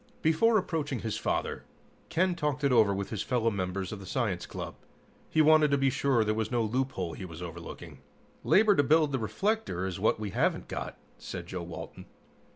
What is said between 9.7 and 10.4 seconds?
is what we